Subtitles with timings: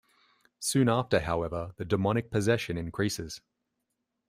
[0.59, 3.39] Soon after, however, the demonic possession increases.